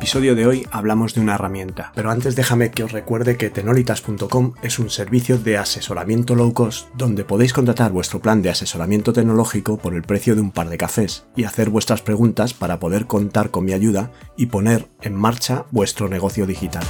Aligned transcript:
Episodio 0.00 0.34
de 0.34 0.46
hoy 0.46 0.66
hablamos 0.70 1.12
de 1.12 1.20
una 1.20 1.34
herramienta, 1.34 1.92
pero 1.94 2.10
antes 2.10 2.34
déjame 2.34 2.70
que 2.70 2.84
os 2.84 2.90
recuerde 2.90 3.36
que 3.36 3.50
tenolitas.com 3.50 4.54
es 4.62 4.78
un 4.78 4.88
servicio 4.88 5.36
de 5.36 5.58
asesoramiento 5.58 6.34
low 6.34 6.54
cost 6.54 6.88
donde 6.94 7.22
podéis 7.22 7.52
contratar 7.52 7.92
vuestro 7.92 8.18
plan 8.18 8.40
de 8.40 8.48
asesoramiento 8.48 9.12
tecnológico 9.12 9.76
por 9.76 9.94
el 9.94 10.00
precio 10.00 10.34
de 10.34 10.40
un 10.40 10.52
par 10.52 10.70
de 10.70 10.78
cafés 10.78 11.26
y 11.36 11.44
hacer 11.44 11.68
vuestras 11.68 12.00
preguntas 12.00 12.54
para 12.54 12.80
poder 12.80 13.06
contar 13.06 13.50
con 13.50 13.66
mi 13.66 13.74
ayuda 13.74 14.10
y 14.38 14.46
poner 14.46 14.88
en 15.02 15.14
marcha 15.16 15.66
vuestro 15.70 16.08
negocio 16.08 16.46
digital. 16.46 16.84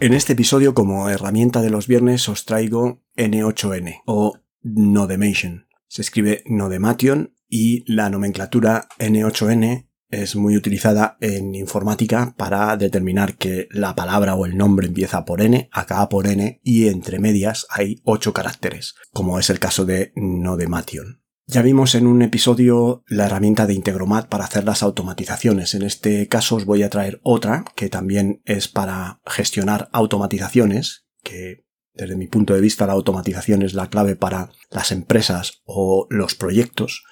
En 0.00 0.14
este 0.14 0.32
episodio 0.32 0.74
como 0.74 1.08
herramienta 1.08 1.62
de 1.62 1.70
los 1.70 1.86
viernes 1.86 2.28
os 2.28 2.46
traigo 2.46 3.00
N8N 3.16 4.02
o 4.06 4.40
Nodemation. 4.62 5.68
Se 5.86 6.02
escribe 6.02 6.42
Nodemation 6.46 7.32
y 7.48 7.84
la 7.86 8.10
nomenclatura 8.10 8.88
N8N 8.98 9.91
es 10.12 10.36
muy 10.36 10.56
utilizada 10.56 11.16
en 11.20 11.54
informática 11.54 12.34
para 12.36 12.76
determinar 12.76 13.36
que 13.36 13.66
la 13.70 13.96
palabra 13.96 14.34
o 14.34 14.46
el 14.46 14.56
nombre 14.56 14.86
empieza 14.86 15.24
por 15.24 15.40
N, 15.40 15.68
acaba 15.72 16.08
por 16.08 16.28
N 16.28 16.60
y 16.62 16.88
entre 16.88 17.18
medias 17.18 17.66
hay 17.70 18.00
ocho 18.04 18.32
caracteres, 18.32 18.94
como 19.12 19.38
es 19.38 19.50
el 19.50 19.58
caso 19.58 19.84
de 19.84 20.12
Nodemation. 20.14 21.22
Ya 21.46 21.62
vimos 21.62 21.94
en 21.94 22.06
un 22.06 22.22
episodio 22.22 23.02
la 23.08 23.26
herramienta 23.26 23.66
de 23.66 23.74
Integromat 23.74 24.28
para 24.28 24.44
hacer 24.44 24.64
las 24.64 24.82
automatizaciones. 24.82 25.74
En 25.74 25.82
este 25.82 26.28
caso 26.28 26.56
os 26.56 26.66
voy 26.66 26.82
a 26.82 26.90
traer 26.90 27.20
otra 27.24 27.64
que 27.74 27.88
también 27.88 28.42
es 28.44 28.68
para 28.68 29.20
gestionar 29.26 29.88
automatizaciones, 29.92 31.06
que 31.24 31.66
desde 31.94 32.16
mi 32.16 32.26
punto 32.26 32.54
de 32.54 32.60
vista 32.60 32.86
la 32.86 32.92
automatización 32.92 33.62
es 33.62 33.74
la 33.74 33.88
clave 33.88 34.14
para 34.14 34.50
las 34.70 34.92
empresas 34.92 35.62
o 35.64 36.06
los 36.10 36.34
proyectos 36.34 37.02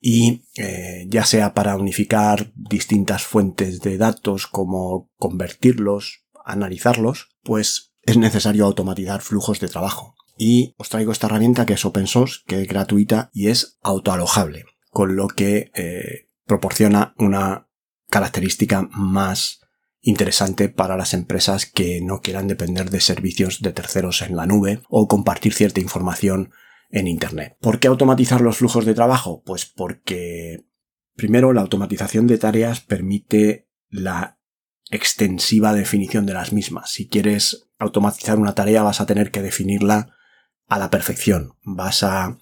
y 0.00 0.44
eh, 0.56 1.06
ya 1.08 1.24
sea 1.24 1.54
para 1.54 1.76
unificar 1.76 2.52
distintas 2.54 3.24
fuentes 3.24 3.80
de 3.80 3.98
datos 3.98 4.46
como 4.46 5.10
convertirlos, 5.16 6.24
analizarlos, 6.44 7.28
pues 7.42 7.94
es 8.02 8.16
necesario 8.16 8.64
automatizar 8.64 9.20
flujos 9.20 9.60
de 9.60 9.68
trabajo. 9.68 10.14
Y 10.38 10.74
os 10.78 10.88
traigo 10.88 11.10
esta 11.10 11.26
herramienta 11.26 11.66
que 11.66 11.74
es 11.74 11.84
open 11.84 12.06
source, 12.06 12.40
que 12.46 12.62
es 12.62 12.68
gratuita 12.68 13.30
y 13.32 13.48
es 13.48 13.78
autoalojable, 13.82 14.66
con 14.90 15.16
lo 15.16 15.26
que 15.26 15.72
eh, 15.74 16.28
proporciona 16.46 17.14
una 17.18 17.68
característica 18.08 18.88
más 18.92 19.60
interesante 20.00 20.68
para 20.68 20.96
las 20.96 21.12
empresas 21.12 21.66
que 21.66 22.00
no 22.00 22.20
quieran 22.20 22.46
depender 22.46 22.88
de 22.88 23.00
servicios 23.00 23.60
de 23.60 23.72
terceros 23.72 24.22
en 24.22 24.36
la 24.36 24.46
nube 24.46 24.80
o 24.88 25.08
compartir 25.08 25.52
cierta 25.52 25.80
información 25.80 26.52
en 26.90 27.06
Internet. 27.06 27.56
¿Por 27.60 27.80
qué 27.80 27.88
automatizar 27.88 28.40
los 28.40 28.58
flujos 28.58 28.84
de 28.84 28.94
trabajo? 28.94 29.42
Pues 29.44 29.66
porque, 29.66 30.64
primero, 31.14 31.52
la 31.52 31.60
automatización 31.60 32.26
de 32.26 32.38
tareas 32.38 32.80
permite 32.80 33.68
la 33.90 34.38
extensiva 34.90 35.74
definición 35.74 36.26
de 36.26 36.34
las 36.34 36.52
mismas. 36.52 36.90
Si 36.90 37.08
quieres 37.08 37.68
automatizar 37.78 38.38
una 38.38 38.54
tarea 38.54 38.82
vas 38.82 39.00
a 39.00 39.06
tener 39.06 39.30
que 39.30 39.42
definirla 39.42 40.14
a 40.66 40.78
la 40.78 40.90
perfección. 40.90 41.54
Vas 41.62 42.02
a 42.02 42.38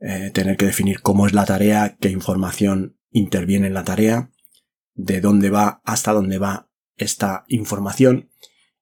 eh, 0.00 0.30
tener 0.32 0.56
que 0.56 0.66
definir 0.66 1.00
cómo 1.00 1.26
es 1.26 1.32
la 1.32 1.44
tarea, 1.44 1.96
qué 2.00 2.10
información 2.10 2.98
interviene 3.10 3.66
en 3.66 3.74
la 3.74 3.84
tarea, 3.84 4.30
de 4.94 5.20
dónde 5.20 5.50
va 5.50 5.80
hasta 5.84 6.12
dónde 6.12 6.38
va 6.38 6.68
esta 6.96 7.44
información 7.48 8.31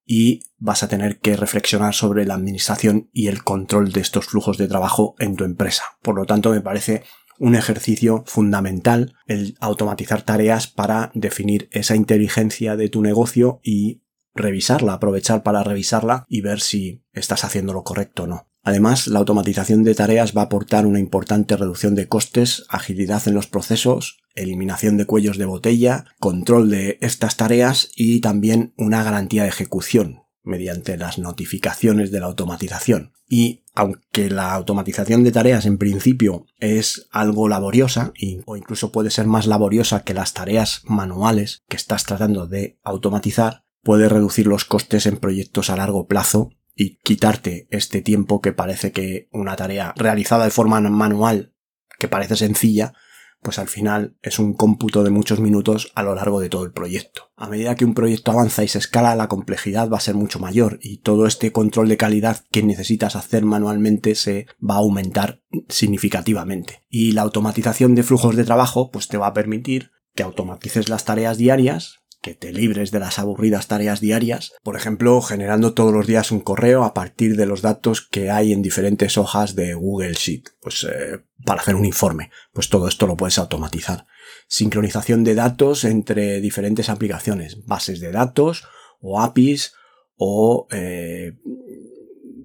y 0.05 0.41
vas 0.57 0.83
a 0.83 0.87
tener 0.87 1.19
que 1.19 1.37
reflexionar 1.37 1.93
sobre 1.93 2.25
la 2.25 2.35
administración 2.35 3.09
y 3.13 3.27
el 3.27 3.43
control 3.43 3.91
de 3.91 4.01
estos 4.01 4.25
flujos 4.25 4.57
de 4.57 4.67
trabajo 4.67 5.15
en 5.19 5.35
tu 5.35 5.43
empresa. 5.43 5.83
Por 6.01 6.15
lo 6.15 6.25
tanto, 6.25 6.51
me 6.51 6.61
parece 6.61 7.03
un 7.39 7.55
ejercicio 7.55 8.23
fundamental 8.27 9.15
el 9.25 9.55
automatizar 9.59 10.21
tareas 10.21 10.67
para 10.67 11.11
definir 11.15 11.69
esa 11.71 11.95
inteligencia 11.95 12.75
de 12.75 12.89
tu 12.89 13.01
negocio 13.01 13.59
y 13.63 14.03
revisarla, 14.35 14.93
aprovechar 14.93 15.43
para 15.43 15.63
revisarla 15.63 16.25
y 16.29 16.41
ver 16.41 16.61
si 16.61 17.03
estás 17.13 17.43
haciendo 17.43 17.73
lo 17.73 17.83
correcto 17.83 18.23
o 18.23 18.27
no. 18.27 18.47
Además, 18.63 19.07
la 19.07 19.19
automatización 19.19 19.83
de 19.83 19.95
tareas 19.95 20.37
va 20.37 20.41
a 20.41 20.45
aportar 20.45 20.85
una 20.85 20.99
importante 20.99 21.57
reducción 21.57 21.95
de 21.95 22.07
costes, 22.07 22.65
agilidad 22.69 23.27
en 23.27 23.33
los 23.33 23.47
procesos, 23.47 24.20
eliminación 24.35 24.97
de 24.97 25.05
cuellos 25.05 25.37
de 25.37 25.45
botella, 25.45 26.05
control 26.19 26.69
de 26.69 26.97
estas 27.01 27.37
tareas 27.37 27.89
y 27.95 28.21
también 28.21 28.73
una 28.77 29.03
garantía 29.03 29.43
de 29.43 29.49
ejecución 29.49 30.23
mediante 30.43 30.97
las 30.97 31.19
notificaciones 31.19 32.11
de 32.11 32.19
la 32.19 32.25
automatización. 32.27 33.13
Y 33.27 33.63
aunque 33.73 34.29
la 34.29 34.53
automatización 34.53 35.23
de 35.23 35.31
tareas 35.31 35.65
en 35.65 35.77
principio 35.77 36.45
es 36.59 37.07
algo 37.11 37.47
laboriosa 37.47 38.11
o 38.45 38.57
incluso 38.57 38.91
puede 38.91 39.11
ser 39.11 39.27
más 39.27 39.47
laboriosa 39.47 40.03
que 40.03 40.13
las 40.13 40.33
tareas 40.33 40.81
manuales 40.85 41.63
que 41.69 41.77
estás 41.77 42.05
tratando 42.05 42.47
de 42.47 42.79
automatizar, 42.83 43.63
puede 43.83 44.09
reducir 44.09 44.47
los 44.47 44.65
costes 44.65 45.05
en 45.05 45.17
proyectos 45.17 45.69
a 45.69 45.77
largo 45.77 46.07
plazo 46.07 46.51
y 46.75 46.97
quitarte 46.97 47.67
este 47.71 48.01
tiempo 48.01 48.41
que 48.41 48.53
parece 48.53 48.91
que 48.91 49.29
una 49.31 49.55
tarea 49.55 49.93
realizada 49.95 50.45
de 50.45 50.51
forma 50.51 50.81
manual, 50.81 51.53
que 51.99 52.07
parece 52.07 52.35
sencilla, 52.35 52.93
pues 53.41 53.59
al 53.59 53.67
final 53.67 54.17
es 54.21 54.39
un 54.39 54.53
cómputo 54.53 55.03
de 55.03 55.09
muchos 55.09 55.39
minutos 55.39 55.91
a 55.95 56.03
lo 56.03 56.15
largo 56.15 56.39
de 56.39 56.49
todo 56.49 56.63
el 56.63 56.71
proyecto. 56.71 57.31
A 57.35 57.47
medida 57.47 57.75
que 57.75 57.85
un 57.85 57.93
proyecto 57.93 58.31
avanza 58.31 58.63
y 58.63 58.67
se 58.67 58.77
escala, 58.77 59.15
la 59.15 59.27
complejidad 59.27 59.89
va 59.89 59.97
a 59.97 60.01
ser 60.01 60.15
mucho 60.15 60.39
mayor 60.39 60.79
y 60.81 60.97
todo 60.97 61.25
este 61.25 61.51
control 61.51 61.89
de 61.89 61.97
calidad 61.97 62.45
que 62.51 62.63
necesitas 62.63 63.15
hacer 63.15 63.43
manualmente 63.43 64.15
se 64.15 64.47
va 64.61 64.75
a 64.75 64.79
aumentar 64.79 65.41
significativamente. 65.69 66.83
Y 66.89 67.13
la 67.13 67.23
automatización 67.23 67.95
de 67.95 68.03
flujos 68.03 68.35
de 68.35 68.43
trabajo 68.43 68.91
pues 68.91 69.07
te 69.07 69.17
va 69.17 69.27
a 69.27 69.33
permitir 69.33 69.91
que 70.13 70.23
automatices 70.23 70.89
las 70.89 71.05
tareas 71.05 71.37
diarias, 71.37 72.00
que 72.21 72.35
te 72.35 72.53
libres 72.53 72.91
de 72.91 72.99
las 72.99 73.19
aburridas 73.19 73.67
tareas 73.67 73.99
diarias, 73.99 74.53
por 74.63 74.75
ejemplo, 74.75 75.21
generando 75.21 75.73
todos 75.73 75.91
los 75.91 76.05
días 76.05 76.31
un 76.31 76.39
correo 76.39 76.83
a 76.83 76.93
partir 76.93 77.35
de 77.35 77.47
los 77.47 77.61
datos 77.61 78.01
que 78.01 78.29
hay 78.29 78.53
en 78.53 78.61
diferentes 78.61 79.17
hojas 79.17 79.55
de 79.55 79.73
Google 79.73 80.13
Sheet, 80.13 80.49
pues 80.61 80.83
eh, 80.83 81.19
para 81.45 81.61
hacer 81.61 81.75
un 81.75 81.85
informe, 81.85 82.29
pues 82.53 82.69
todo 82.69 82.87
esto 82.87 83.07
lo 83.07 83.17
puedes 83.17 83.39
automatizar. 83.39 84.05
Sincronización 84.47 85.23
de 85.23 85.35
datos 85.35 85.83
entre 85.83 86.39
diferentes 86.41 86.89
aplicaciones, 86.89 87.65
bases 87.65 87.99
de 87.99 88.11
datos 88.11 88.65
o 88.99 89.19
APIs 89.19 89.73
o 90.15 90.67
eh, 90.71 91.33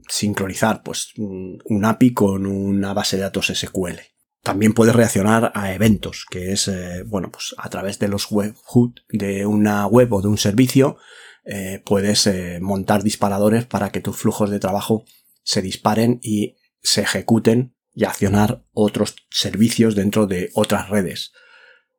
sincronizar 0.09 0.83
pues 0.83 1.13
un 1.17 1.85
API 1.85 2.15
con 2.15 2.47
una 2.47 2.95
base 2.95 3.17
de 3.17 3.23
datos 3.23 3.53
SQL. 3.55 4.16
También 4.47 4.75
puedes 4.75 4.95
reaccionar 4.95 5.51
a 5.57 5.75
eventos, 5.75 6.25
que 6.31 6.53
es, 6.53 6.69
eh, 6.69 7.03
bueno, 7.03 7.33
pues 7.33 7.53
a 7.59 7.69
través 7.69 7.99
de 7.99 8.07
los 8.07 8.31
webhook 8.31 9.01
de 9.09 9.45
una 9.45 9.89
web 9.89 10.13
o 10.13 10.23
de 10.23 10.29
un 10.29 10.39
servicio, 10.39 10.99
eh, 11.45 11.83
puedes 11.85 12.29
eh, 12.29 12.61
montar 12.61 13.03
disparadores 13.03 13.67
para 13.67 13.91
que 13.91 14.01
tus 14.01 14.17
flujos 14.17 14.49
de 14.51 14.61
trabajo 14.61 15.05
se 15.43 15.63
disparen 15.63 16.21
y 16.23 16.59
se 16.81 17.01
ejecuten 17.01 17.75
y 17.93 18.05
accionar 18.05 18.65
otros 18.71 19.17
servicios 19.33 19.97
dentro 19.97 20.29
de 20.29 20.51
otras 20.55 20.91
redes. 20.91 21.33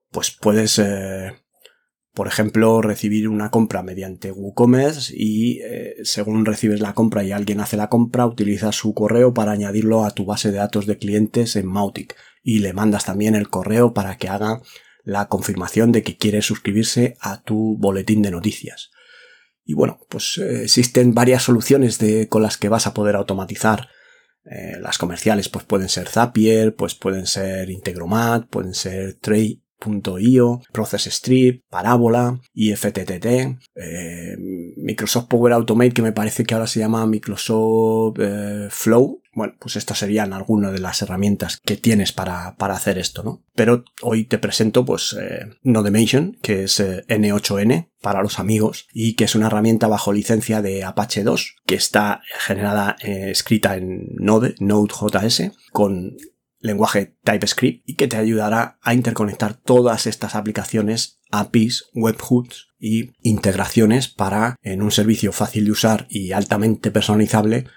Pues 0.09 0.31
puedes, 0.31 0.81
por 2.13 2.28
ejemplo, 2.28 2.81
recibir 2.81 3.28
una 3.28 3.52
compra 3.52 3.84
mediante 3.84 4.31
WooCommerce 4.31 5.13
y 5.13 5.59
según 6.03 6.46
recibes 6.46 6.80
la 6.80 6.94
compra 6.94 7.25
y 7.25 7.34
alguien 7.34 7.59
hace 7.59 7.75
la 7.75 7.90
compra, 7.90 8.25
utilizas 8.25 8.75
su 8.75 8.94
correo 8.94 9.33
para 9.33 9.51
añadirlo 9.51 10.06
a 10.06 10.12
tu 10.12 10.24
base 10.24 10.51
de 10.51 10.60
datos 10.60 10.86
de 10.86 10.98
clientes 10.98 11.57
en 11.57 11.66
Mautic 11.66 12.16
y 12.48 12.60
le 12.60 12.72
mandas 12.72 13.04
también 13.04 13.36
el 13.36 13.50
correo 13.50 13.94
para 13.94 14.16
que 14.16 14.30
haga 14.30 14.62
la 15.04 15.28
confirmación 15.28 15.92
de 15.92 16.02
que 16.02 16.16
quiere 16.16 16.42
suscribirse 16.42 17.18
a 17.20 17.42
tu 17.42 17.76
boletín 17.78 18.22
de 18.22 18.32
noticias. 18.32 18.92
Y 19.66 19.74
bueno, 19.74 20.00
pues 20.08 20.38
eh, 20.38 20.64
existen 20.64 21.14
varias 21.14 21.44
soluciones 21.44 22.00
de, 22.00 22.30
con 22.30 22.42
las 22.42 22.56
que 22.56 22.70
vas 22.70 22.88
a 22.88 22.94
poder 22.94 23.18
automatizar. 23.18 23.90
Eh, 24.46 24.80
las 24.80 24.98
comerciales 24.98 25.50
pues 25.50 25.66
pueden 25.66 25.90
ser 25.90 26.08
Zapier, 26.08 26.74
pues 26.74 26.96
pueden 26.96 27.28
ser 27.28 27.70
Integromat, 27.70 28.48
pueden 28.48 28.74
ser 28.74 29.16
Trade, 29.16 29.60
.io, 30.22 30.62
Process 30.72 31.08
Strip, 31.08 31.66
Parábola, 31.70 32.40
IFTTT, 32.54 33.26
eh, 33.26 34.38
Microsoft 34.78 35.28
Power 35.28 35.52
Automate, 35.52 35.92
que 35.92 36.02
me 36.02 36.14
parece 36.14 36.46
que 36.46 36.54
ahora 36.54 36.68
se 36.68 36.80
llama 36.80 37.06
Microsoft 37.06 38.18
Flow. 38.70 39.22
Bueno, 39.38 39.54
pues 39.60 39.75
estas 39.75 40.00
serían 40.00 40.34
algunas 40.34 40.72
de 40.72 40.80
las 40.80 41.00
herramientas 41.04 41.62
que 41.63 41.78
tienes 41.78 42.12
para, 42.12 42.56
para 42.56 42.74
hacer 42.74 42.98
esto, 42.98 43.22
¿no? 43.22 43.44
Pero 43.54 43.86
hoy 44.01 44.24
te 44.24 44.39
presento, 44.39 44.84
pues, 44.84 45.16
eh, 45.22 45.45
que 46.42 46.63
es 46.63 46.80
N8N 46.80 47.92
para 48.01 48.24
los 48.24 48.39
amigos 48.39 48.88
y 48.92 49.13
que 49.13 49.25
es 49.25 49.36
una 49.36 49.45
herramienta 49.45 49.88
bajo 49.88 50.12
licencia 50.12 50.63
de 50.63 50.84
Apache 50.84 51.22
2 51.22 51.57
que 51.68 51.75
está 51.75 52.24
generada, 52.39 52.95
escrita 53.00 53.78
en 53.78 54.07
Node, 54.16 54.56
Node.js, 54.60 55.51
con 55.72 56.18
lenguaje 56.60 57.16
TypeScript 57.24 57.88
y 57.88 57.94
que 57.94 58.07
te 58.07 58.18
ayudará 58.18 58.80
a 58.81 58.95
interconectar 58.95 59.54
todas 59.54 60.07
estas 60.07 60.34
aplicaciones, 60.34 61.19
APIs, 61.30 61.92
webhooks 61.94 62.69
y 62.80 63.12
integraciones 63.22 64.07
para 64.07 64.56
en 64.63 64.81
un 64.81 64.89
servicio 64.89 65.31
fácil 65.31 65.66
de 65.66 65.72
usar 65.72 66.07
y 66.10 66.31
altamente 66.31 66.89
personalizable 66.89 67.68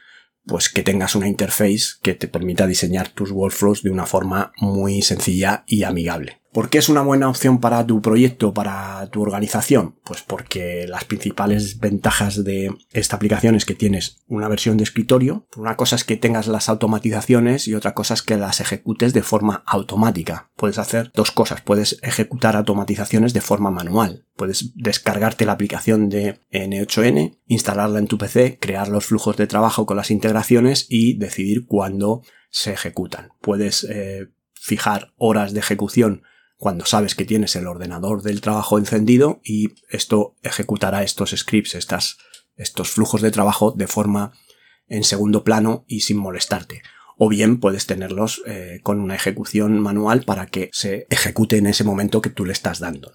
pues 0.47 0.69
que 0.69 0.83
tengas 0.83 1.15
una 1.15 1.29
interface 1.29 1.99
que 2.03 2.15
te 2.15 2.29
permita 2.29 2.67
diseñar 2.67 3.09
tus 3.09 3.31
workflows 3.31 3.83
de 3.83 3.91
una 3.91 4.07
forma 4.07 4.53
muy 4.59 5.03
sencilla 5.03 5.65
y 5.67 5.85
amigable. 5.85 6.41
¿Por 6.53 6.69
qué 6.69 6.79
es 6.79 6.89
una 6.89 7.03
buena 7.03 7.29
opción 7.29 7.61
para 7.61 7.87
tu 7.87 8.03
proyecto, 8.03 8.53
para 8.53 9.07
tu 9.11 9.23
organización? 9.23 9.95
Pues 10.05 10.23
porque 10.23 10.87
las 10.89 11.05
principales 11.05 11.79
ventajas 11.79 12.43
de 12.43 12.75
esta 12.93 13.15
aplicación 13.15 13.55
es 13.55 13.65
que 13.65 13.77
tienes 13.77 14.25
una 14.27 14.49
versión 14.49 14.77
de 14.77 14.83
escritorio. 14.83 15.47
Una 15.57 15.77
cosa 15.77 15.95
es 15.95 16.03
que 16.03 16.17
tengas 16.17 16.49
las 16.49 16.69
automatizaciones 16.69 17.69
y 17.69 17.75
otra 17.75 17.95
cosa 17.95 18.15
es 18.15 18.23
que 18.23 18.37
las 18.37 18.61
ejecutes 18.61 19.13
de 19.13 19.23
forma 19.23 19.63
automática. 19.65 20.51
Puedes 20.57 20.79
hacer 20.79 21.13
dos 21.15 21.31
cosas. 21.31 21.61
Puedes 21.61 21.99
ejecutar 22.03 22.57
automatizaciones 22.57 23.33
de 23.33 23.43
forma 23.43 23.71
manual. 23.71 24.27
Puedes 24.35 24.73
descargarte 24.75 25.47
la 25.47 25.53
aplicación 25.53 26.09
de 26.09 26.41
N8N, 26.51 27.39
instalarla 27.47 28.01
en 28.01 28.09
tu 28.09 28.19
PC, 28.19 28.59
crear 28.61 28.89
los 28.89 29.07
flujos 29.07 29.37
de 29.37 29.47
trabajo 29.47 29.87
con 29.87 29.97
las 29.97 30.11
integraciones 30.11 30.87
y 30.89 31.17
decidir 31.17 31.67
cuándo 31.67 32.23
se 32.51 32.73
ejecutan. 32.73 33.29
Puedes 33.41 33.85
eh, 33.85 34.27
fijar 34.55 35.13
horas 35.17 35.53
de 35.53 35.61
ejecución 35.61 36.23
cuando 36.61 36.85
sabes 36.85 37.15
que 37.15 37.25
tienes 37.25 37.57
el 37.57 37.67
ordenador 37.67 38.23
del 38.23 38.43
trabajo 38.43 38.77
encendido 38.77 39.41
y 39.43 39.71
esto 39.89 40.37
ejecutará 40.43 41.03
estos 41.03 41.31
scripts, 41.31 41.75
estas, 41.75 42.19
estos 42.55 42.91
flujos 42.91 43.23
de 43.23 43.31
trabajo 43.31 43.73
de 43.73 43.87
forma 43.87 44.33
en 44.87 45.03
segundo 45.03 45.43
plano 45.43 45.87
y 45.89 46.01
sin 46.01 46.19
molestarte. 46.19 46.83
O 47.17 47.31
bien 47.31 47.61
puedes 47.61 47.87
tenerlos 47.87 48.43
eh, 48.47 48.81
con 48.83 49.01
una 49.01 49.15
ejecución 49.15 49.81
manual 49.81 50.25
para 50.25 50.49
que 50.49 50.69
se 50.75 51.07
ejecute 51.09 51.57
en 51.57 51.67
ese 51.67 51.83
momento 51.83 52.21
que 52.21 52.29
tú 52.29 52.45
le 52.45 52.53
estás 52.53 52.79
dando. 52.79 53.11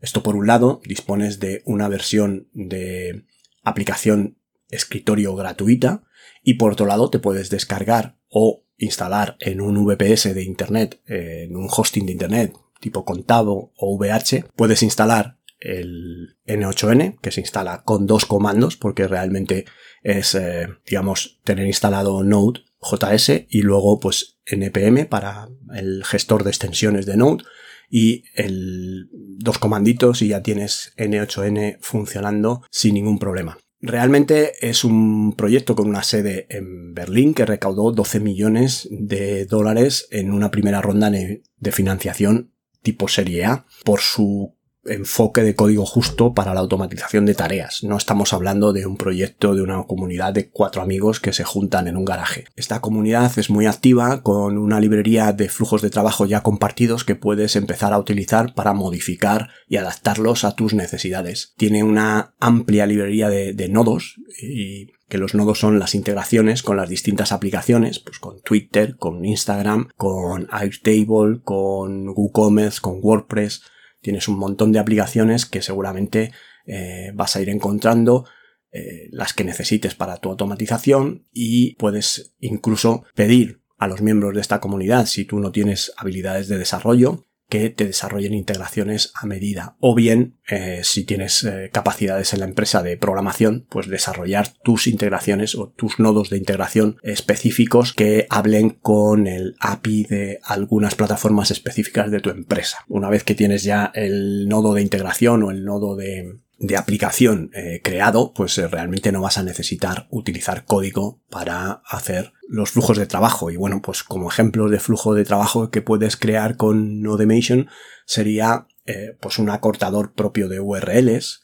Esto 0.00 0.22
por 0.22 0.34
un 0.34 0.46
lado, 0.46 0.80
dispones 0.82 1.40
de 1.40 1.60
una 1.66 1.88
versión 1.88 2.48
de 2.54 3.26
aplicación 3.64 4.38
escritorio 4.70 5.36
gratuita 5.36 6.04
y 6.42 6.54
por 6.54 6.72
otro 6.72 6.86
lado 6.86 7.10
te 7.10 7.18
puedes 7.18 7.50
descargar 7.50 8.16
o 8.30 8.64
instalar 8.78 9.36
en 9.40 9.60
un 9.60 9.84
VPS 9.84 10.34
de 10.34 10.42
Internet, 10.42 11.02
eh, 11.06 11.44
en 11.48 11.54
un 11.54 11.68
hosting 11.70 12.06
de 12.06 12.12
Internet, 12.12 12.54
tipo 12.80 13.04
Contavo 13.04 13.72
o 13.76 13.96
VH, 13.96 14.46
puedes 14.54 14.82
instalar 14.82 15.38
el 15.60 16.36
N8N, 16.46 17.18
que 17.20 17.32
se 17.32 17.40
instala 17.40 17.82
con 17.84 18.06
dos 18.06 18.26
comandos, 18.26 18.76
porque 18.76 19.08
realmente 19.08 19.64
es, 20.02 20.34
eh, 20.34 20.68
digamos, 20.86 21.40
tener 21.44 21.66
instalado 21.66 22.22
Node 22.22 22.62
JS 22.80 23.46
y 23.48 23.62
luego 23.62 23.98
pues 23.98 24.38
npm 24.46 25.06
para 25.06 25.48
el 25.74 26.04
gestor 26.04 26.44
de 26.44 26.50
extensiones 26.50 27.06
de 27.06 27.16
Node 27.16 27.44
y 27.90 28.24
el 28.34 29.08
dos 29.12 29.58
comanditos 29.58 30.22
y 30.22 30.28
ya 30.28 30.42
tienes 30.42 30.92
N8N 30.96 31.78
funcionando 31.80 32.62
sin 32.70 32.94
ningún 32.94 33.18
problema. 33.18 33.58
Realmente 33.80 34.52
es 34.60 34.84
un 34.84 35.34
proyecto 35.34 35.76
con 35.76 35.88
una 35.88 36.02
sede 36.02 36.46
en 36.50 36.94
Berlín 36.94 37.32
que 37.32 37.46
recaudó 37.46 37.92
12 37.92 38.20
millones 38.20 38.88
de 38.90 39.46
dólares 39.46 40.08
en 40.10 40.32
una 40.32 40.50
primera 40.50 40.80
ronda 40.80 41.10
de 41.10 41.72
financiación 41.72 42.52
tipo 42.82 43.08
serie 43.08 43.44
A 43.44 43.66
por 43.84 44.00
su 44.00 44.54
enfoque 44.90 45.42
de 45.42 45.54
código 45.54 45.84
justo 45.84 46.34
para 46.34 46.54
la 46.54 46.60
automatización 46.60 47.26
de 47.26 47.34
tareas. 47.34 47.82
No 47.84 47.96
estamos 47.96 48.32
hablando 48.32 48.72
de 48.72 48.86
un 48.86 48.96
proyecto 48.96 49.54
de 49.54 49.62
una 49.62 49.82
comunidad 49.84 50.32
de 50.32 50.50
cuatro 50.50 50.82
amigos 50.82 51.20
que 51.20 51.32
se 51.32 51.44
juntan 51.44 51.88
en 51.88 51.96
un 51.96 52.04
garaje. 52.04 52.46
Esta 52.56 52.80
comunidad 52.80 53.38
es 53.38 53.50
muy 53.50 53.66
activa 53.66 54.22
con 54.22 54.58
una 54.58 54.80
librería 54.80 55.32
de 55.32 55.48
flujos 55.48 55.82
de 55.82 55.90
trabajo 55.90 56.26
ya 56.26 56.42
compartidos 56.42 57.04
que 57.04 57.16
puedes 57.16 57.56
empezar 57.56 57.92
a 57.92 57.98
utilizar 57.98 58.54
para 58.54 58.72
modificar 58.72 59.50
y 59.68 59.76
adaptarlos 59.76 60.44
a 60.44 60.54
tus 60.54 60.74
necesidades. 60.74 61.52
Tiene 61.56 61.82
una 61.82 62.34
amplia 62.40 62.86
librería 62.86 63.28
de, 63.28 63.52
de 63.52 63.68
nodos 63.68 64.16
y 64.40 64.92
que 65.08 65.18
los 65.18 65.34
nodos 65.34 65.58
son 65.58 65.78
las 65.78 65.94
integraciones 65.94 66.62
con 66.62 66.76
las 66.76 66.88
distintas 66.88 67.32
aplicaciones, 67.32 67.98
pues 67.98 68.18
con 68.18 68.40
Twitter, 68.42 68.96
con 68.96 69.24
Instagram, 69.24 69.88
con 69.96 70.48
Airtable, 70.50 71.40
con 71.42 72.08
WooCommerce, 72.08 72.80
con 72.80 72.98
WordPress. 73.02 73.62
Tienes 74.00 74.28
un 74.28 74.38
montón 74.38 74.70
de 74.72 74.78
aplicaciones 74.78 75.46
que 75.46 75.62
seguramente 75.62 76.32
eh, 76.66 77.10
vas 77.14 77.36
a 77.36 77.40
ir 77.40 77.48
encontrando 77.48 78.26
eh, 78.70 79.08
las 79.10 79.32
que 79.32 79.44
necesites 79.44 79.94
para 79.94 80.18
tu 80.18 80.28
automatización 80.28 81.26
y 81.32 81.74
puedes 81.76 82.34
incluso 82.38 83.04
pedir 83.14 83.62
a 83.78 83.88
los 83.88 84.02
miembros 84.02 84.34
de 84.34 84.42
esta 84.42 84.60
comunidad 84.60 85.06
si 85.06 85.24
tú 85.24 85.38
no 85.38 85.52
tienes 85.52 85.92
habilidades 85.96 86.48
de 86.48 86.58
desarrollo 86.58 87.27
que 87.48 87.70
te 87.70 87.86
desarrollen 87.86 88.34
integraciones 88.34 89.12
a 89.14 89.26
medida. 89.26 89.76
O 89.80 89.94
bien, 89.94 90.38
eh, 90.48 90.80
si 90.84 91.04
tienes 91.04 91.44
eh, 91.44 91.70
capacidades 91.72 92.32
en 92.32 92.40
la 92.40 92.46
empresa 92.46 92.82
de 92.82 92.96
programación, 92.96 93.66
pues 93.68 93.88
desarrollar 93.88 94.52
tus 94.62 94.86
integraciones 94.86 95.54
o 95.54 95.68
tus 95.68 95.98
nodos 95.98 96.30
de 96.30 96.38
integración 96.38 96.98
específicos 97.02 97.92
que 97.94 98.26
hablen 98.28 98.70
con 98.70 99.26
el 99.26 99.56
API 99.60 100.04
de 100.04 100.40
algunas 100.42 100.94
plataformas 100.94 101.50
específicas 101.50 102.10
de 102.10 102.20
tu 102.20 102.30
empresa. 102.30 102.84
Una 102.88 103.08
vez 103.08 103.24
que 103.24 103.34
tienes 103.34 103.62
ya 103.62 103.90
el 103.94 104.48
nodo 104.48 104.74
de 104.74 104.82
integración 104.82 105.42
o 105.42 105.50
el 105.50 105.64
nodo 105.64 105.96
de, 105.96 106.38
de 106.58 106.76
aplicación 106.76 107.50
eh, 107.54 107.80
creado, 107.82 108.32
pues 108.34 108.58
eh, 108.58 108.66
realmente 108.66 109.12
no 109.12 109.22
vas 109.22 109.38
a 109.38 109.44
necesitar 109.44 110.08
utilizar 110.10 110.64
código 110.64 111.20
para 111.30 111.82
hacer 111.86 112.32
los 112.48 112.70
flujos 112.72 112.98
de 112.98 113.06
trabajo. 113.06 113.50
Y 113.50 113.56
bueno, 113.56 113.80
pues 113.80 114.02
como 114.02 114.28
ejemplo 114.28 114.68
de 114.68 114.80
flujo 114.80 115.14
de 115.14 115.24
trabajo 115.24 115.70
que 115.70 115.82
puedes 115.82 116.16
crear 116.16 116.56
con 116.56 117.00
Nodemation 117.00 117.68
sería 118.06 118.66
eh, 118.86 119.16
pues 119.20 119.38
un 119.38 119.50
acortador 119.50 120.14
propio 120.14 120.48
de 120.48 120.60
URLs 120.60 121.42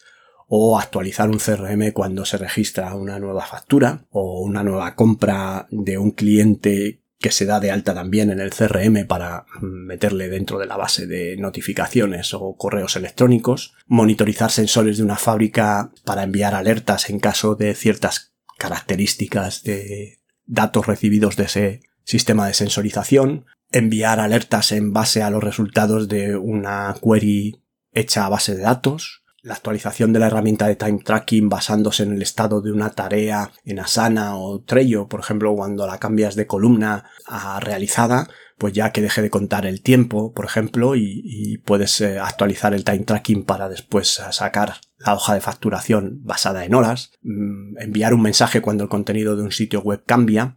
o 0.48 0.78
actualizar 0.78 1.30
un 1.30 1.38
CRM 1.38 1.92
cuando 1.92 2.24
se 2.24 2.36
registra 2.36 2.94
una 2.94 3.18
nueva 3.18 3.46
factura 3.46 4.06
o 4.10 4.40
una 4.40 4.62
nueva 4.62 4.94
compra 4.94 5.68
de 5.70 5.96
un 5.96 6.10
cliente 6.10 7.03
que 7.24 7.32
se 7.32 7.46
da 7.46 7.58
de 7.58 7.70
alta 7.70 7.94
también 7.94 8.28
en 8.28 8.38
el 8.38 8.50
CRM 8.50 9.06
para 9.06 9.46
meterle 9.62 10.28
dentro 10.28 10.58
de 10.58 10.66
la 10.66 10.76
base 10.76 11.06
de 11.06 11.38
notificaciones 11.38 12.34
o 12.34 12.54
correos 12.58 12.96
electrónicos, 12.96 13.72
monitorizar 13.86 14.50
sensores 14.50 14.98
de 14.98 15.04
una 15.04 15.16
fábrica 15.16 15.90
para 16.04 16.22
enviar 16.22 16.54
alertas 16.54 17.08
en 17.08 17.20
caso 17.20 17.54
de 17.54 17.74
ciertas 17.74 18.34
características 18.58 19.62
de 19.62 20.20
datos 20.44 20.86
recibidos 20.86 21.36
de 21.36 21.44
ese 21.44 21.80
sistema 22.04 22.46
de 22.46 22.52
sensorización, 22.52 23.46
enviar 23.72 24.20
alertas 24.20 24.70
en 24.72 24.92
base 24.92 25.22
a 25.22 25.30
los 25.30 25.42
resultados 25.42 26.08
de 26.08 26.36
una 26.36 26.94
query 27.02 27.62
hecha 27.92 28.26
a 28.26 28.28
base 28.28 28.54
de 28.54 28.60
datos, 28.60 29.23
la 29.44 29.54
actualización 29.54 30.12
de 30.12 30.20
la 30.20 30.28
herramienta 30.28 30.66
de 30.66 30.74
time 30.74 31.00
tracking 31.04 31.50
basándose 31.50 32.02
en 32.02 32.12
el 32.12 32.22
estado 32.22 32.62
de 32.62 32.72
una 32.72 32.90
tarea 32.90 33.52
en 33.64 33.78
Asana 33.78 34.36
o 34.36 34.62
Trello, 34.62 35.06
por 35.06 35.20
ejemplo, 35.20 35.54
cuando 35.54 35.86
la 35.86 35.98
cambias 35.98 36.34
de 36.34 36.46
columna 36.46 37.04
a 37.26 37.60
realizada, 37.60 38.26
pues 38.56 38.72
ya 38.72 38.90
que 38.90 39.02
deje 39.02 39.20
de 39.20 39.28
contar 39.28 39.66
el 39.66 39.82
tiempo, 39.82 40.32
por 40.32 40.46
ejemplo, 40.46 40.96
y, 40.96 41.58
puedes 41.66 42.00
eh, 42.00 42.18
actualizar 42.18 42.72
el 42.72 42.84
time 42.84 43.00
tracking 43.00 43.44
para 43.44 43.68
después 43.68 44.22
sacar 44.30 44.76
la 44.98 45.14
hoja 45.14 45.34
de 45.34 45.42
facturación 45.42 46.20
basada 46.22 46.64
en 46.64 46.74
horas, 46.74 47.12
mm, 47.22 47.78
enviar 47.80 48.14
un 48.14 48.22
mensaje 48.22 48.62
cuando 48.62 48.84
el 48.84 48.90
contenido 48.90 49.36
de 49.36 49.42
un 49.42 49.52
sitio 49.52 49.82
web 49.82 50.02
cambia, 50.06 50.56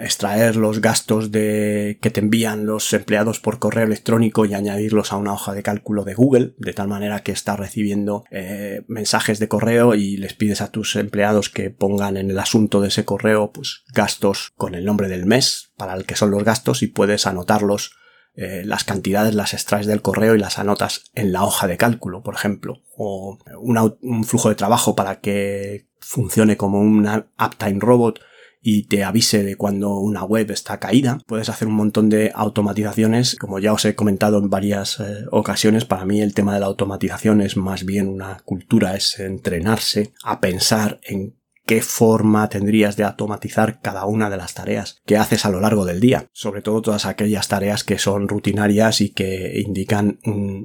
extraer 0.00 0.56
los 0.56 0.80
gastos 0.80 1.32
de 1.32 1.98
que 2.02 2.10
te 2.10 2.20
envían 2.20 2.66
los 2.66 2.92
empleados 2.92 3.40
por 3.40 3.58
correo 3.58 3.86
electrónico 3.86 4.44
y 4.44 4.54
añadirlos 4.54 5.12
a 5.12 5.16
una 5.16 5.32
hoja 5.32 5.54
de 5.54 5.62
cálculo 5.62 6.04
de 6.04 6.14
Google, 6.14 6.54
de 6.58 6.72
tal 6.72 6.88
manera 6.88 7.22
que 7.22 7.32
estás 7.32 7.58
recibiendo 7.58 8.24
eh, 8.30 8.82
mensajes 8.88 9.38
de 9.38 9.48
correo 9.48 9.94
y 9.94 10.16
les 10.16 10.34
pides 10.34 10.60
a 10.60 10.70
tus 10.70 10.96
empleados 10.96 11.48
que 11.48 11.70
pongan 11.70 12.16
en 12.16 12.30
el 12.30 12.38
asunto 12.38 12.80
de 12.80 12.88
ese 12.88 13.04
correo 13.04 13.52
pues 13.52 13.84
gastos 13.94 14.52
con 14.56 14.74
el 14.74 14.84
nombre 14.84 15.08
del 15.08 15.26
mes 15.26 15.72
para 15.76 15.94
el 15.94 16.04
que 16.04 16.16
son 16.16 16.30
los 16.30 16.44
gastos 16.44 16.82
y 16.82 16.88
puedes 16.88 17.26
anotarlos 17.26 17.96
eh, 18.34 18.62
las 18.64 18.84
cantidades 18.84 19.34
las 19.34 19.52
extraes 19.52 19.86
del 19.86 20.00
correo 20.00 20.34
y 20.34 20.38
las 20.38 20.58
anotas 20.58 21.04
en 21.14 21.32
la 21.32 21.44
hoja 21.44 21.66
de 21.66 21.76
cálculo, 21.76 22.22
por 22.22 22.34
ejemplo, 22.34 22.82
o 22.96 23.38
un 23.60 24.24
flujo 24.24 24.48
de 24.48 24.54
trabajo 24.54 24.96
para 24.96 25.20
que 25.20 25.86
funcione 26.00 26.56
como 26.56 26.80
una 26.80 27.26
uptime 27.38 27.78
robot 27.78 28.20
y 28.62 28.84
te 28.84 29.04
avise 29.04 29.42
de 29.42 29.56
cuando 29.56 29.96
una 29.96 30.24
web 30.24 30.50
está 30.50 30.78
caída. 30.78 31.18
Puedes 31.26 31.48
hacer 31.48 31.68
un 31.68 31.74
montón 31.74 32.08
de 32.08 32.30
automatizaciones. 32.34 33.36
Como 33.36 33.58
ya 33.58 33.72
os 33.72 33.84
he 33.84 33.94
comentado 33.94 34.38
en 34.38 34.48
varias 34.48 35.00
eh, 35.00 35.24
ocasiones, 35.30 35.84
para 35.84 36.04
mí 36.04 36.20
el 36.22 36.34
tema 36.34 36.54
de 36.54 36.60
la 36.60 36.66
automatización 36.66 37.40
es 37.40 37.56
más 37.56 37.84
bien 37.84 38.08
una 38.08 38.38
cultura, 38.44 38.94
es 38.94 39.18
entrenarse 39.18 40.12
a 40.22 40.40
pensar 40.40 41.00
en 41.02 41.34
qué 41.66 41.82
forma 41.82 42.48
tendrías 42.48 42.96
de 42.96 43.04
automatizar 43.04 43.80
cada 43.80 44.04
una 44.06 44.30
de 44.30 44.36
las 44.36 44.54
tareas 44.54 45.00
que 45.06 45.16
haces 45.16 45.44
a 45.44 45.50
lo 45.50 45.60
largo 45.60 45.84
del 45.84 46.00
día. 46.00 46.26
Sobre 46.32 46.62
todo 46.62 46.82
todas 46.82 47.06
aquellas 47.06 47.48
tareas 47.48 47.84
que 47.84 47.98
son 47.98 48.28
rutinarias 48.28 49.00
y 49.00 49.10
que 49.10 49.60
indican 49.60 50.18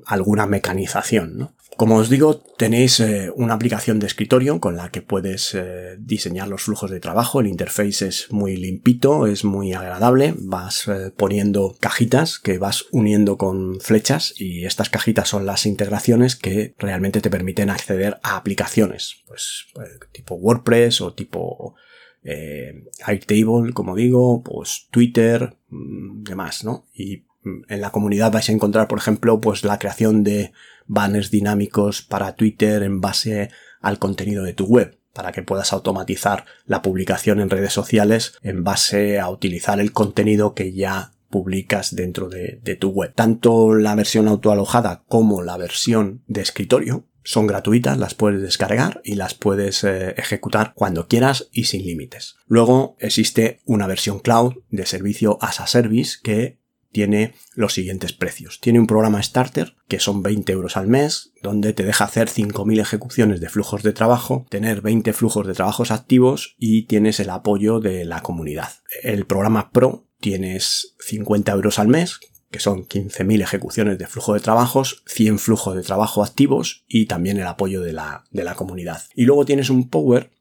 alguna 0.05 0.45
mecanización. 0.45 1.55
Como 1.77 1.97
os 1.97 2.09
digo, 2.09 2.39
tenéis 2.39 2.99
eh, 2.99 3.31
una 3.35 3.53
aplicación 3.53 3.99
de 3.99 4.07
escritorio 4.07 4.59
con 4.59 4.75
la 4.75 4.89
que 4.89 5.03
puedes 5.03 5.53
eh, 5.53 5.95
diseñar 5.99 6.47
los 6.47 6.63
flujos 6.63 6.89
de 6.89 6.99
trabajo. 6.99 7.39
El 7.39 7.45
interface 7.45 8.07
es 8.07 8.31
muy 8.31 8.57
limpito, 8.57 9.27
es 9.27 9.45
muy 9.45 9.73
agradable. 9.73 10.33
Vas 10.39 10.87
eh, 10.87 11.11
poniendo 11.15 11.77
cajitas 11.79 12.39
que 12.39 12.57
vas 12.57 12.85
uniendo 12.91 13.37
con 13.37 13.79
flechas 13.79 14.33
y 14.39 14.65
estas 14.65 14.89
cajitas 14.89 15.29
son 15.29 15.45
las 15.45 15.67
integraciones 15.67 16.35
que 16.35 16.73
realmente 16.79 17.21
te 17.21 17.29
permiten 17.29 17.69
acceder 17.69 18.19
a 18.23 18.37
aplicaciones, 18.37 19.23
pues 19.27 19.67
tipo 20.11 20.33
WordPress 20.33 21.01
o 21.01 21.13
tipo 21.13 21.75
Airtable, 23.05 23.71
como 23.73 23.95
digo, 23.95 24.41
pues 24.41 24.87
Twitter, 24.89 25.55
mm, 25.69 26.23
demás, 26.23 26.65
¿no? 26.65 26.87
Y 26.93 27.23
mm, 27.43 27.61
en 27.69 27.81
la 27.81 27.91
comunidad 27.91 28.31
vais 28.31 28.49
a 28.49 28.51
encontrar, 28.51 28.87
por 28.87 28.97
ejemplo, 28.97 29.39
pues 29.39 29.63
la 29.63 29.77
creación 29.77 30.23
de 30.23 30.51
banners 30.87 31.31
dinámicos 31.31 32.01
para 32.01 32.35
Twitter 32.35 32.83
en 32.83 33.01
base 33.01 33.49
al 33.81 33.99
contenido 33.99 34.43
de 34.43 34.53
tu 34.53 34.65
web 34.65 34.97
para 35.13 35.31
que 35.31 35.41
puedas 35.41 35.73
automatizar 35.73 36.45
la 36.65 36.83
publicación 36.83 37.39
en 37.39 37.49
redes 37.49 37.73
sociales 37.73 38.37
en 38.43 38.63
base 38.63 39.19
a 39.19 39.29
utilizar 39.29 39.79
el 39.79 39.91
contenido 39.91 40.53
que 40.53 40.73
ya 40.73 41.11
publicas 41.29 41.95
dentro 41.95 42.29
de, 42.29 42.77
tu 42.79 42.89
web. 42.89 43.13
Tanto 43.15 43.73
la 43.73 43.95
versión 43.95 44.27
autoalojada 44.27 45.03
como 45.07 45.41
la 45.41 45.57
versión 45.57 46.21
de 46.27 46.41
escritorio 46.41 47.05
son 47.23 47.47
gratuitas, 47.47 47.97
las 47.97 48.13
puedes 48.13 48.41
descargar 48.41 49.01
y 49.03 49.15
las 49.15 49.33
puedes 49.33 49.83
eh, 49.83 50.11
ejecutar 50.17 50.73
cuando 50.75 51.07
quieras 51.07 51.49
y 51.51 51.65
sin 51.65 51.83
límites. 51.85 52.35
Luego 52.47 52.95
existe 52.99 53.59
una 53.65 53.87
versión 53.87 54.19
cloud 54.19 54.53
de 54.69 54.85
servicio 54.85 55.37
as 55.41 55.59
a 55.59 55.67
service 55.67 56.19
que 56.23 56.56
tiene 56.91 57.33
los 57.55 57.73
siguientes 57.73 58.13
precios. 58.13 58.59
Tiene 58.59 58.79
un 58.79 58.87
programa 58.87 59.21
starter 59.21 59.75
que 59.87 59.99
son 59.99 60.23
20 60.23 60.51
euros 60.51 60.77
al 60.77 60.87
mes, 60.87 61.31
donde 61.41 61.73
te 61.73 61.83
deja 61.83 62.05
hacer 62.05 62.29
5.000 62.29 62.79
ejecuciones 62.79 63.39
de 63.39 63.49
flujos 63.49 63.83
de 63.83 63.93
trabajo, 63.93 64.45
tener 64.49 64.81
20 64.81 65.13
flujos 65.13 65.47
de 65.47 65.53
trabajos 65.53 65.91
activos 65.91 66.55
y 66.57 66.83
tienes 66.83 67.19
el 67.19 67.29
apoyo 67.29 67.79
de 67.79 68.05
la 68.05 68.21
comunidad. 68.21 68.69
El 69.03 69.25
programa 69.25 69.71
Pro 69.71 70.05
tienes 70.19 70.95
50 70.99 71.51
euros 71.51 71.79
al 71.79 71.87
mes, 71.87 72.19
que 72.51 72.59
son 72.59 72.87
15.000 72.87 73.41
ejecuciones 73.41 73.97
de 73.97 74.07
flujo 74.07 74.33
de 74.33 74.39
trabajos, 74.39 75.03
100 75.07 75.39
flujos 75.39 75.75
de 75.75 75.83
trabajo 75.83 76.23
activos 76.23 76.85
y 76.87 77.05
también 77.05 77.37
el 77.37 77.47
apoyo 77.47 77.81
de 77.81 77.93
la, 77.93 78.23
de 78.31 78.43
la 78.43 78.55
comunidad. 78.55 79.03
Y 79.15 79.25
luego 79.25 79.45
tienes 79.45 79.69
un 79.69 79.89
Power 79.89 80.31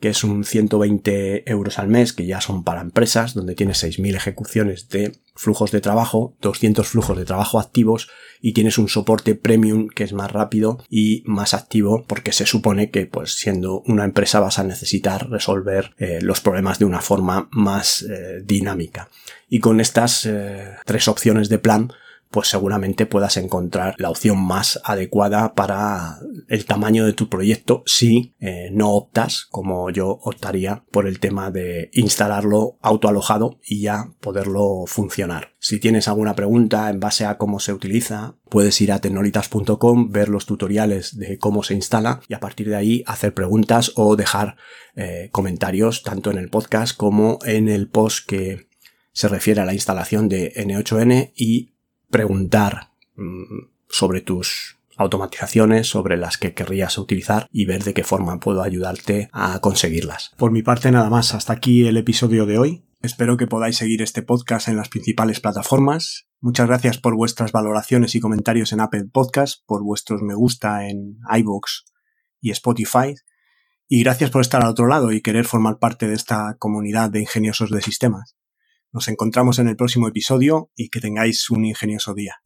que 0.00 0.10
es 0.10 0.24
un 0.24 0.44
120 0.44 1.50
euros 1.50 1.78
al 1.78 1.88
mes, 1.88 2.12
que 2.12 2.26
ya 2.26 2.40
son 2.40 2.64
para 2.64 2.82
empresas, 2.82 3.34
donde 3.34 3.54
tienes 3.54 3.82
6.000 3.82 4.14
ejecuciones 4.14 4.88
de 4.88 5.16
flujos 5.36 5.70
de 5.70 5.80
trabajo, 5.80 6.34
200 6.40 6.86
flujos 6.86 7.16
de 7.16 7.24
trabajo 7.24 7.60
activos 7.60 8.08
y 8.40 8.52
tienes 8.52 8.78
un 8.78 8.88
soporte 8.88 9.34
premium 9.34 9.88
que 9.88 10.04
es 10.04 10.12
más 10.12 10.30
rápido 10.30 10.78
y 10.90 11.22
más 11.26 11.54
activo 11.54 12.04
porque 12.06 12.32
se 12.32 12.46
supone 12.46 12.90
que 12.90 13.06
pues 13.06 13.34
siendo 13.38 13.82
una 13.86 14.04
empresa 14.04 14.40
vas 14.40 14.58
a 14.58 14.64
necesitar 14.64 15.28
resolver 15.30 15.94
eh, 15.98 16.18
los 16.22 16.40
problemas 16.40 16.78
de 16.78 16.84
una 16.84 17.00
forma 17.00 17.48
más 17.50 18.02
eh, 18.02 18.42
dinámica. 18.44 19.08
Y 19.48 19.60
con 19.60 19.80
estas 19.80 20.26
eh, 20.26 20.76
tres 20.84 21.08
opciones 21.08 21.48
de 21.48 21.58
plan 21.58 21.92
pues 22.30 22.48
seguramente 22.48 23.06
puedas 23.06 23.36
encontrar 23.36 23.94
la 23.98 24.10
opción 24.10 24.38
más 24.38 24.80
adecuada 24.84 25.54
para 25.54 26.18
el 26.48 26.64
tamaño 26.66 27.04
de 27.04 27.12
tu 27.12 27.28
proyecto 27.28 27.82
si 27.86 28.34
eh, 28.40 28.68
no 28.72 28.92
optas, 28.92 29.46
como 29.50 29.90
yo 29.90 30.18
optaría, 30.22 30.84
por 30.90 31.06
el 31.06 31.20
tema 31.20 31.50
de 31.50 31.90
instalarlo 31.92 32.78
autoalojado 32.82 33.58
y 33.64 33.82
ya 33.82 34.12
poderlo 34.20 34.84
funcionar. 34.86 35.54
Si 35.58 35.80
tienes 35.80 36.08
alguna 36.08 36.34
pregunta 36.34 36.90
en 36.90 37.00
base 37.00 37.24
a 37.24 37.38
cómo 37.38 37.58
se 37.58 37.72
utiliza, 37.72 38.36
puedes 38.48 38.80
ir 38.80 38.92
a 38.92 39.00
tecnolitas.com, 39.00 40.10
ver 40.10 40.28
los 40.28 40.46
tutoriales 40.46 41.18
de 41.18 41.38
cómo 41.38 41.62
se 41.62 41.74
instala 41.74 42.20
y 42.28 42.34
a 42.34 42.40
partir 42.40 42.68
de 42.68 42.76
ahí 42.76 43.02
hacer 43.06 43.34
preguntas 43.34 43.92
o 43.96 44.16
dejar 44.16 44.56
eh, 44.94 45.28
comentarios 45.32 46.02
tanto 46.02 46.30
en 46.30 46.38
el 46.38 46.48
podcast 46.48 46.96
como 46.96 47.38
en 47.44 47.68
el 47.68 47.88
post 47.88 48.26
que 48.26 48.68
se 49.12 49.28
refiere 49.28 49.62
a 49.62 49.64
la 49.64 49.72
instalación 49.72 50.28
de 50.28 50.52
N8N 50.54 51.32
y 51.34 51.75
preguntar 52.10 52.92
mm, 53.16 53.68
sobre 53.88 54.20
tus 54.20 54.76
automatizaciones 54.96 55.88
sobre 55.88 56.16
las 56.16 56.38
que 56.38 56.54
querrías 56.54 56.98
utilizar 56.98 57.48
y 57.52 57.66
ver 57.66 57.84
de 57.84 57.94
qué 57.94 58.02
forma 58.02 58.40
puedo 58.40 58.62
ayudarte 58.62 59.28
a 59.32 59.58
conseguirlas. 59.60 60.32
Por 60.36 60.50
mi 60.50 60.62
parte 60.62 60.90
nada 60.90 61.10
más, 61.10 61.34
hasta 61.34 61.52
aquí 61.52 61.86
el 61.86 61.96
episodio 61.96 62.46
de 62.46 62.58
hoy. 62.58 62.82
Espero 63.02 63.36
que 63.36 63.46
podáis 63.46 63.76
seguir 63.76 64.02
este 64.02 64.22
podcast 64.22 64.68
en 64.68 64.76
las 64.76 64.88
principales 64.88 65.40
plataformas. 65.40 66.26
Muchas 66.40 66.66
gracias 66.66 66.98
por 66.98 67.14
vuestras 67.14 67.52
valoraciones 67.52 68.14
y 68.14 68.20
comentarios 68.20 68.72
en 68.72 68.80
Apple 68.80 69.04
Podcast, 69.12 69.62
por 69.66 69.82
vuestros 69.84 70.22
me 70.22 70.34
gusta 70.34 70.88
en 70.88 71.18
iVoox 71.30 71.84
y 72.40 72.50
Spotify. 72.50 73.14
Y 73.88 74.02
gracias 74.02 74.30
por 74.30 74.40
estar 74.40 74.62
al 74.62 74.70
otro 74.70 74.86
lado 74.86 75.12
y 75.12 75.20
querer 75.20 75.44
formar 75.44 75.78
parte 75.78 76.08
de 76.08 76.14
esta 76.14 76.56
comunidad 76.58 77.10
de 77.10 77.20
ingeniosos 77.20 77.70
de 77.70 77.82
sistemas. 77.82 78.36
Nos 78.96 79.08
encontramos 79.08 79.58
en 79.58 79.68
el 79.68 79.76
próximo 79.76 80.08
episodio 80.08 80.70
y 80.74 80.88
que 80.88 81.02
tengáis 81.02 81.50
un 81.50 81.66
ingenioso 81.66 82.14
día. 82.14 82.40